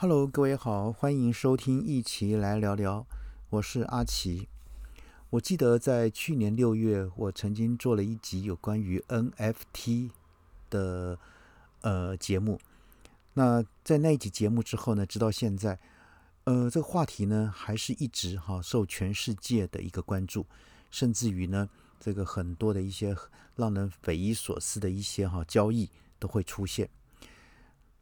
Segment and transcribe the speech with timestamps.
[0.00, 3.04] Hello，各位好，欢迎收听一起来聊聊，
[3.50, 4.46] 我是阿奇。
[5.30, 10.10] 我记得在去年六月，我曾经做了一集有关于 NFT
[10.70, 11.18] 的
[11.80, 12.60] 呃节目。
[13.34, 15.80] 那在那一集节目之后呢，直到现在，
[16.44, 20.46] 呃，这个话题呢还是一直哈受全世界的一个关注，
[20.92, 21.68] 甚至于呢，
[21.98, 23.16] 这个很多的一些
[23.56, 25.90] 让人匪夷所思的一些哈交易
[26.20, 26.88] 都会出现。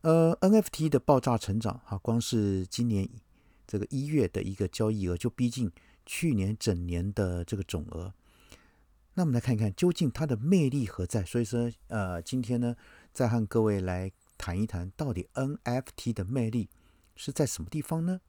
[0.03, 3.09] 呃，NFT 的爆炸成长哈，光是今年
[3.67, 5.71] 这个一月的一个交易额就逼近。
[6.09, 8.15] 去年整年的这个总额，
[9.15, 11.25] 那我们来看一看究竟它的魅力何在。
[11.25, 12.77] 所以说，呃，今天呢，
[13.13, 16.69] 再和各位来谈一谈，到底 NFT 的魅力
[17.17, 18.21] 是在什么地方呢？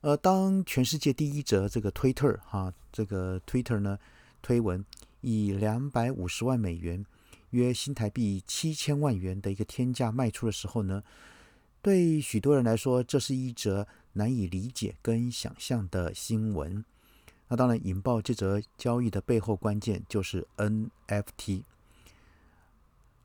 [0.00, 3.96] 呃，当全世界第一则这个 Twitter 哈，这个 Twitter 呢
[4.42, 4.84] 推文
[5.20, 7.06] 以两百五十万美元，
[7.54, 11.02] 约新台币七千万元的一个天价卖出的时候呢，
[11.80, 13.86] 对许多人来说，这是一则。
[14.16, 16.84] 难以理解跟想象的新闻，
[17.48, 21.64] 那当然引爆这则交易的背后关键就是 NFT。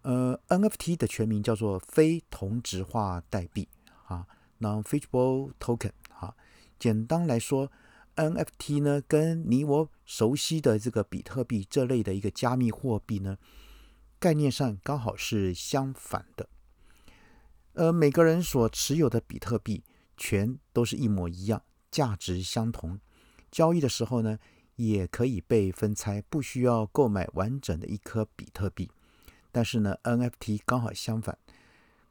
[0.01, 3.67] 呃，NFT 的全名叫做非同质化代币
[4.07, 4.25] 啊
[4.59, 6.33] ，Non-Fungible Token 啊。
[6.79, 7.71] 简单来说
[8.15, 13.37] ，NFT 呢跟你我熟悉的这个比特币这类的一个加密货币呢，
[14.19, 16.49] 概念上刚好是相反的。
[17.73, 19.83] 呃，每个人所持有的比特币。
[20.21, 22.99] 全都是一模一样，价值相同。
[23.49, 24.37] 交易的时候呢，
[24.75, 28.91] 也可以被分拆，不需要购买完整的一颗比特币。
[29.49, 31.37] 但是呢，NFT 刚好相反，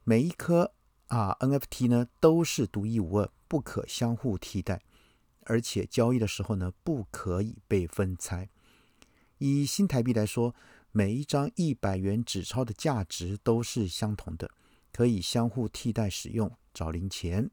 [0.05, 0.73] 每一颗
[1.09, 4.81] 啊 NFT 呢都是独一无二，不可相互替代，
[5.45, 8.49] 而且交易的时候呢不可以被分拆。
[9.37, 10.55] 以新台币来说，
[10.93, 14.51] 每一张一百元纸钞的价值都是相同的，
[14.93, 17.51] 可以相互替代使用，找零钱。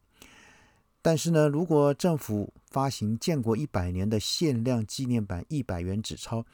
[1.02, 6.46] 但是呢，如果政府发行建国一百年的限量纪念版一百元纸钞，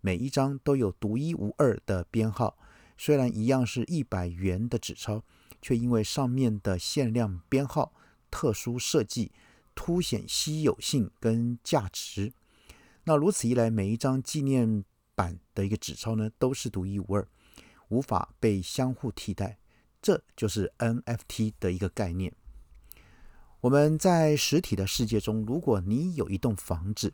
[0.00, 2.56] 每一张都有独一无二的编号，
[2.96, 5.24] 虽然一样是一百元的纸钞，
[5.60, 7.92] 却因为上面的限量编号
[8.30, 9.32] 特殊设计，
[9.74, 12.32] 凸显稀有性跟价值。
[13.02, 14.84] 那如此一来，每一张纪念
[15.16, 17.26] 版的一个纸钞呢，都是独一无二，
[17.88, 19.58] 无法被相互替代。
[20.00, 22.32] 这就是 NFT 的一个概念。
[23.62, 27.12] 我们在实体的世界中，如果你有一栋房子、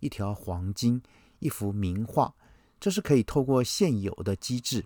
[0.00, 1.00] 一条黄金、
[1.38, 2.34] 一幅名画，
[2.80, 4.84] 这是可以透过现有的机制，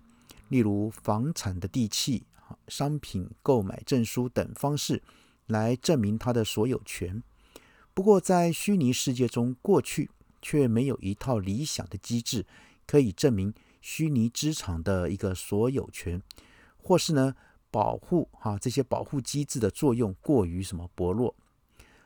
[0.49, 2.27] 例如房产的地契、
[2.67, 5.01] 商品购买证书等方式
[5.47, 7.23] 来证明它的所有权。
[7.95, 10.11] 不过，在虚拟世界中，过去
[10.47, 12.45] 却没有一套理想的机制
[12.85, 16.21] 可以证明虚拟资产的一个所有权，
[16.77, 17.35] 或是呢？
[17.69, 21.35] 保护哈这些保护机制的作用过于什么薄弱？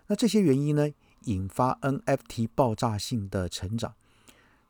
[0.07, 0.89] 那这些原因呢，
[1.25, 3.93] 引发 NFT 爆炸性的成长。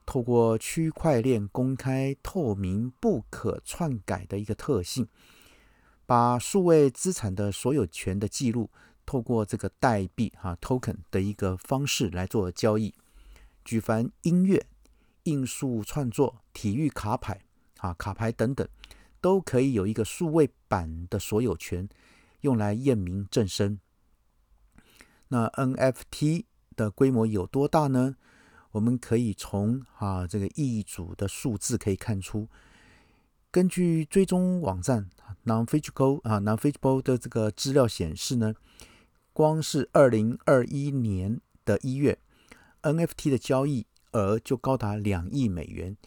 [0.06, 5.08] 透过区块链公开、透明、不可篡改的一个特性，
[6.06, 8.70] 把数位资产的所有权的记录，
[9.06, 12.94] 透过这个代币哈 token 的一个方式来做交易。
[13.64, 14.66] 举凡音乐、
[15.24, 17.42] 艺术创作、体育卡牌
[17.78, 18.68] 啊卡牌等等。
[19.24, 21.88] 都可以有一个数位版的所有权，
[22.40, 23.80] 用来验明正身。
[25.28, 26.46] 那 NFT
[26.76, 28.16] 的规模有多大呢？
[28.72, 32.50] 我们可以从啊这个易主的数字可以看出。
[33.52, 35.08] 根据追踪网站
[35.46, 38.56] Nonfigible 啊 Nonfigible 的这个资料显示呢，
[39.34, 42.18] 光是二零二一年的一月
[42.81, 45.97] ，NFT 的交易额就高达两亿美元。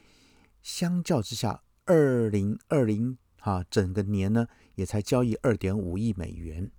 [0.62, 6.70] 相较之下，二零二零哈，整个年呢也才交易二点五亿美元。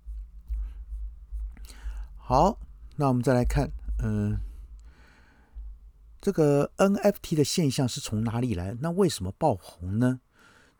[2.16, 2.58] 好，
[2.96, 3.70] 那我们再来看，
[4.02, 4.38] 嗯，
[6.20, 8.76] 这个 NFT 的现象是从哪里来？
[8.80, 10.20] 那为什么爆红呢？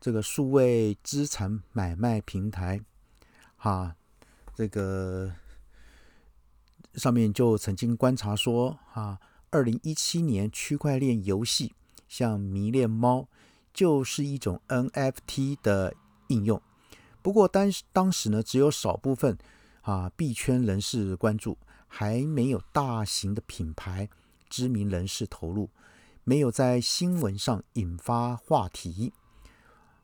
[0.01, 2.81] 这个数位资产买卖平台，
[3.55, 3.95] 哈，
[4.53, 5.33] 这个
[6.95, 9.19] 上面就曾经观察说，哈，
[9.49, 11.73] 二零一七年区块链游戏
[12.07, 13.27] 像迷恋猫。
[13.73, 15.93] 就是一种 NFT 的
[16.29, 16.59] 应用，
[17.21, 19.37] 不过当当时呢，只有少部分
[19.81, 21.55] 啊币圈人士关注，
[21.87, 24.09] 还没有大型的品牌
[24.49, 25.69] 知名人士投入，
[26.23, 29.13] 没有在新闻上引发话题。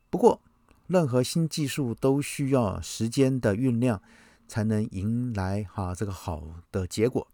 [0.08, 0.40] 不过，
[0.86, 4.00] 任何新技术都需要时间的酝酿，
[4.54, 7.26] 才能迎来哈这个好的结果。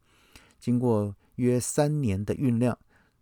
[0.59, 2.79] 经过约三年的酝酿，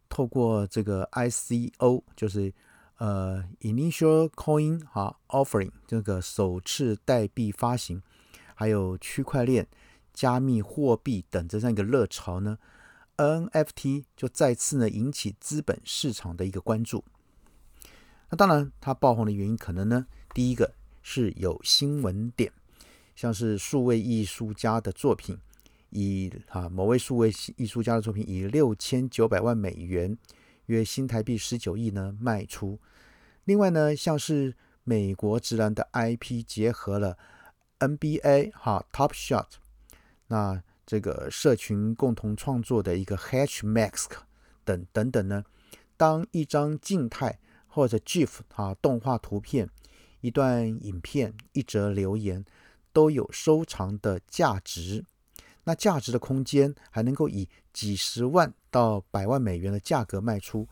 [0.08, 2.54] 透过这个 ICO，就是。
[2.98, 8.02] 呃，initial coin 哈 offering 这个首次代币发行，
[8.56, 9.68] 还有区块链、
[10.12, 12.58] 加密货币等这样一个热潮呢
[13.16, 17.04] ，NFT 就再次呢引起资本市场的一个关注。
[18.30, 20.04] 那当然，它爆红的原因可能呢，
[20.34, 22.52] 第一个是有新闻点，
[23.18, 25.36] 像是数位艺术家的作品，
[25.90, 30.16] 以啊某位数位艺术家的作品以六千九百万美元。
[30.66, 32.78] 约新台币十九亿呢卖出。
[33.42, 34.54] 另外呢，像是
[34.84, 37.18] 美国直男的 IP 结合了
[37.80, 39.48] NBA 哈 Top Shot，
[40.28, 44.10] 那这个社群共同创作的一个 Hatch Mask
[44.64, 45.44] 等等等呢，
[45.96, 49.68] 当一张静态或者 GIF 啊动画图片、
[50.20, 52.44] 一段影片、一则留言
[52.98, 55.04] 都有收藏的价值。
[55.62, 60.66] 那价值的空间还能够以几十万到百万美元的价格卖出，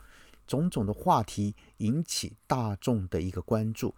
[0.44, 3.94] 种种的话题引起大众的一个关注。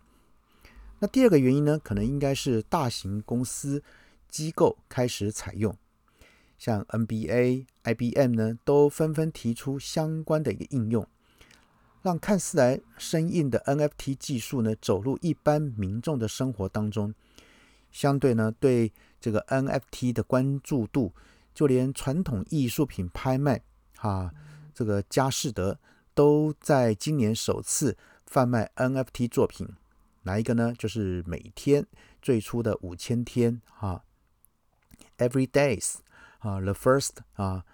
[0.99, 3.83] 那第二个原因呢，可能应该是大型公司
[4.29, 5.75] 机构开始采用，
[6.59, 11.09] 像 NBA、IBM 呢，都纷纷提出相关的一个应用，
[12.03, 17.15] 让看似来生硬的 NFT 技术呢，走入一般民众的生活当中。
[17.91, 21.13] 相对呢，对这个 NFT 的关注度，
[21.55, 23.63] 就连传统艺术品拍卖，
[23.97, 24.33] 哈，
[24.75, 25.79] 这个佳士得
[26.15, 27.97] 都在今年首次
[28.27, 29.69] 贩卖 NFT 作品。
[30.23, 30.75] 哪一个呢？
[30.77, 31.87] 就是每天
[32.21, 34.05] 最初的五千天，哈
[35.17, 35.95] ，Every Days，
[36.41, 37.65] 啊，The First，啊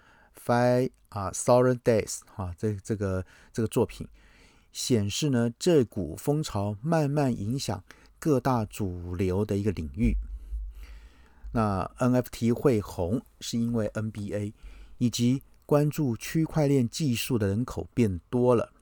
[0.41, 4.07] ，Five，啊，Thousand Days，哈，这这个这个作品
[4.71, 7.83] 显示呢，这股风潮慢慢影响。
[8.25, 10.17] 各大主流的一个领域，
[11.51, 14.51] 那 NFT 会红，是因为 NBA
[14.97, 18.73] 以及关注区块链技术的人口变多了。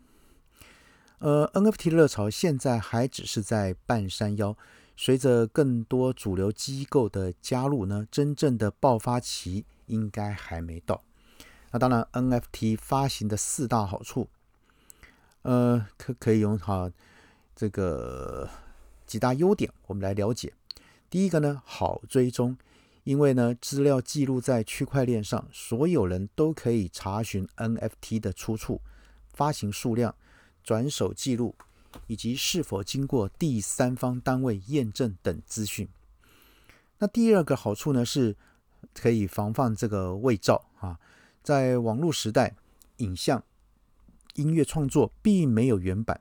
[1.20, 4.56] 呃，NFT 热潮现在还只是在半山腰，
[4.96, 11.04] 随着更多主流机构的加入呢，真正的爆发期应该还没到。
[11.72, 14.30] 那当然，NFT 发行的四大好处，
[15.42, 16.90] 呃，可可以用哈
[17.54, 18.50] 这个。
[19.14, 20.52] 几大优点，我们来了解。
[21.08, 22.58] 第一个呢，好追踪，
[23.04, 28.82] 因为呢，资料记录在区块链上，所有人都可以查询 NFT 的出处、
[29.32, 30.16] 发行数量、
[30.64, 31.54] 转手记录，
[32.08, 35.88] 以及是否经过第三方单位验证等资讯。
[36.98, 38.36] 那第二个好处呢，是
[38.96, 41.00] 可以防范这个伪造啊。
[41.44, 42.56] 在网络时代，
[42.98, 43.44] 影像、
[44.34, 46.20] 音乐创作并没有原版，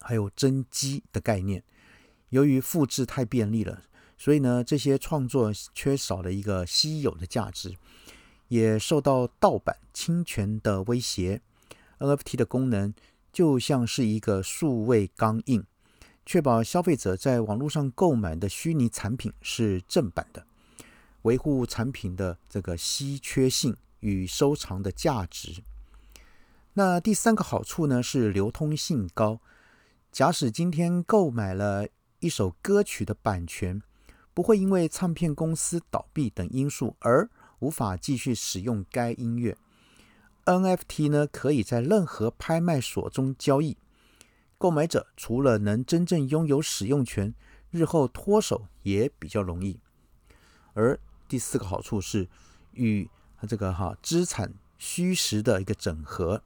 [0.00, 1.64] 还有真机的概念。
[2.30, 3.82] 由于复制太便利了，
[4.16, 7.76] 所以呢，这些创作缺少了一个稀有的价值，
[8.48, 11.40] 也受到盗版侵权的威胁。
[11.98, 12.94] NFT 的功能
[13.32, 15.64] 就像是一个数位钢印，
[16.24, 20.46] 确保消费者在网络上购买的虚拟产品是正版的，
[21.22, 25.62] 维护产品的这个稀缺性与收藏的价值。
[26.74, 29.40] 那第三个好处呢是流通性高，
[30.12, 31.88] 假使今天购买了。
[32.20, 33.82] 一首歌曲的版权
[34.34, 37.28] 不会因为唱片公司倒闭等因素而
[37.58, 39.56] 无法继续使用该音乐。
[40.44, 43.76] NFT 呢，可以在任何拍卖所中交易，
[44.58, 47.34] 购买者除了能真正拥有使用权，
[47.70, 49.80] 日后脱手也比较容易。
[50.74, 52.28] 而第四个好处是
[52.72, 53.08] 与
[53.48, 56.42] 这个哈资产虚实的一个整合。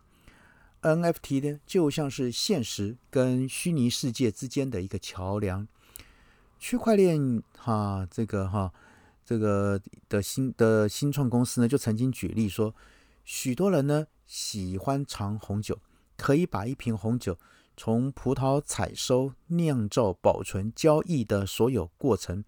[0.84, 5.66] NFT 呢，就像是现实跟虚拟世界之间的一个桥梁。
[6.58, 8.70] 区块链哈，这个哈，
[9.24, 12.74] 这个的新的新创公司呢，就曾经举例说，
[13.24, 15.78] 许多人呢喜欢尝红酒，
[16.18, 17.38] 可以把一瓶红酒
[17.78, 22.44] 从葡萄采收、酿造、保存、交易的所有过程，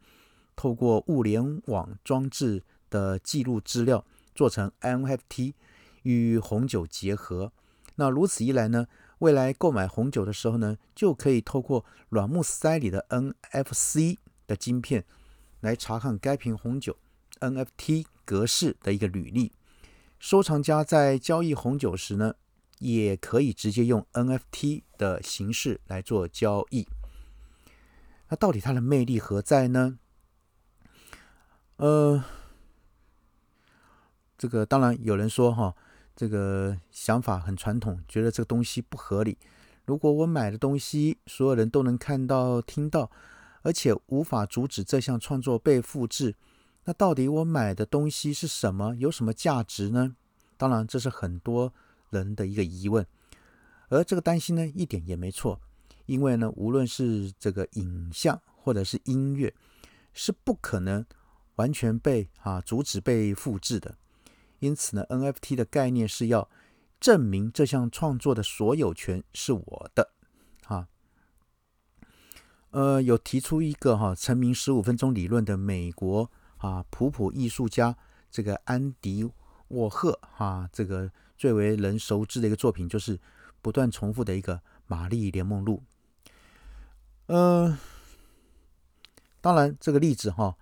[0.55, 5.55] 透过物联网装置的记录资料，做成 NFT
[6.03, 7.53] 与红酒结合。
[7.97, 8.87] 那如此一来呢，
[9.19, 15.05] 未来购买红酒的时候呢，就可以透过软木塞里的 NFC 的晶片
[15.61, 16.99] 来查看该瓶红酒
[17.41, 19.53] NFT 格式的一个履历。
[20.19, 22.35] 收藏家在交易红酒时呢，
[22.79, 26.87] 也可以直接用 NFT 的形式来做交易。
[28.29, 29.99] 那到底它的魅力何在呢？
[31.77, 32.23] 呃，
[34.37, 35.75] 这个当然有人说哈。
[36.17, 39.37] 这个想法很传统，觉得这个东西不合理。
[39.85, 43.11] 如果我买的东西所有人都能看到、听到，
[43.63, 46.35] 而且无法阻止这项创作被复制，
[46.85, 48.97] 那到底我买的东西是什么？
[48.97, 50.17] 有什么价值呢？
[50.57, 51.73] 当然，这是很多
[52.11, 53.07] 人的一个疑问。
[53.89, 55.61] 而这个担心呢，一点也没错，
[56.07, 59.55] 因为呢，无论是这个影像或者是音乐，
[60.13, 61.05] 是不可能
[61.57, 63.97] 完全被啊阻止被复制的。
[64.59, 66.49] 因此呢，NFT 的概念是要
[66.99, 70.11] 证明这项创作的所有权是我的。
[70.65, 70.89] 哈，
[72.71, 77.97] 呃，有提出一个哈成名十五分钟理论的美国啊普普艺术家
[78.31, 79.31] 这个安迪
[79.69, 83.21] 沃赫哈，这个最为人熟知的一个作品就是
[83.61, 85.83] 不断重复的一个玛丽莲梦露。
[87.27, 87.79] 呃，
[89.41, 90.57] 当然这个例子哈。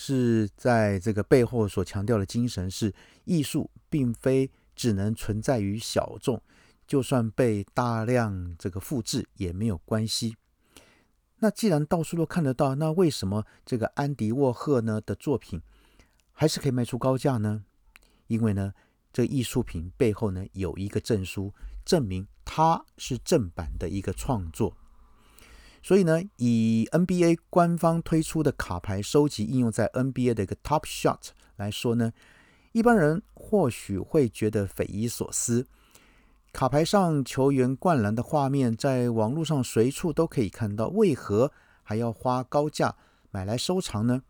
[0.00, 6.40] 是在这个背后所强调的精神是，艺术并非只能存在于小众，
[6.86, 10.36] 就算被大量这个复制也没有关系。
[11.40, 15.60] 那既然到处都看得到，那为什么这个安迪沃赫呢的作品
[16.30, 17.64] 还是可以卖出高价呢？
[18.28, 18.72] 因为呢，
[19.12, 21.52] 这艺术品背后呢有一个证书，
[21.84, 24.76] 证明它是正版的一个创作。
[25.88, 32.12] 所以呢，以 NBA 官方推出的卡牌收集应用在 NBA 的一个 Top Shot 来说呢，
[32.72, 35.66] 一般人或许会觉得匪夷所思。
[36.52, 41.50] 卡牌上球员灌篮的画面在网络上随处都可以看到，为何
[41.82, 42.94] 还要花高价
[43.30, 44.20] 买来收藏呢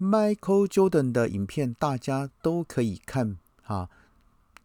[0.00, 3.88] ？Michael Jordan 的影片大家都可以看啊，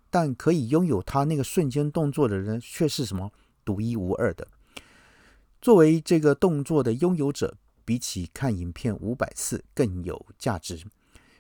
[0.10, 3.32] 但可以拥有他那个瞬间动作的人却是什么
[3.64, 4.48] 独一无二的。
[5.64, 7.56] 作为这个动作的拥有者，
[7.86, 10.84] 比起看影片五百次更有价值。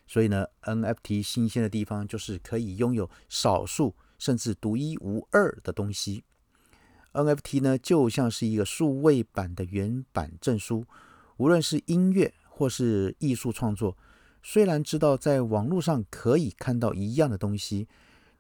[0.07, 6.23] 所以呢，NFT 新鲜的地方就是可以拥有少数甚至独一无二的东西。
[7.11, 10.85] NFT 呢，就像是一个数位版的原版证书。
[11.35, 13.97] 无论是音乐或是艺术创作，
[14.41, 17.89] 虽然知道在网络上可以看到一样的东西，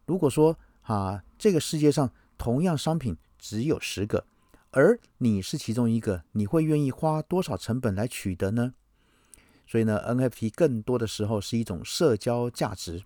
[0.05, 4.25] 如果说啊，这个世界上同样商品只有十个。
[4.75, 8.73] 而你是其中一个，你会愿意花多少成本来取得呢？
[9.67, 13.03] 所以呢，NFT 更多的时候是一种社交价值，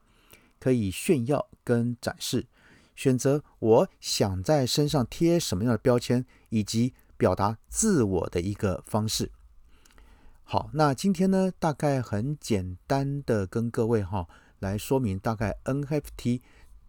[0.60, 2.48] 可以炫耀跟展示，
[2.96, 9.32] 选择我想在身上贴什么样的标签，以及表达自我的一个方式。
[10.44, 14.28] 好，那今天呢，大概很简单的跟各位哈
[14.60, 16.40] 来说明大概 NFT。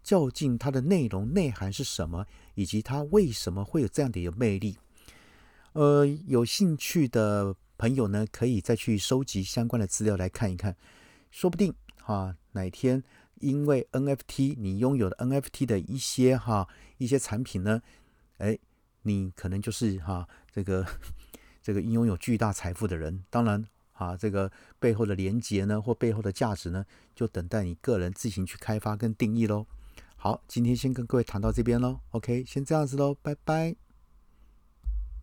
[0.03, 2.25] 究竟它的内容内涵是什么，
[2.55, 4.77] 以及它为什么会有这样的一个魅力？
[5.73, 10.75] 呃，有兴趣的朋友呢，可以再去收集相关的资料来看一看，
[11.29, 13.03] 说不定哈哪天
[13.35, 17.81] 因为 NFT 你拥有的 NFT 的一些哈一些产品呢，
[18.39, 18.57] 哎，
[19.03, 20.85] 你可能就是哈这个
[21.61, 23.23] 这个拥有巨大财富的人。
[23.29, 23.63] 当然
[23.93, 29.67] 啊，这个背后的连接呢，或背后的价值呢，就等待你个人自行去开发跟定义喽。
[30.21, 32.01] 好，今天先跟各位谈到这边喽。
[32.09, 33.88] OK，先这样子喽，拜拜。